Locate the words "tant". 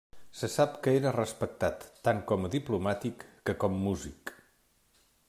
2.09-2.23